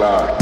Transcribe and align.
Bomber 0.00 0.39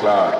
Claro. 0.00 0.39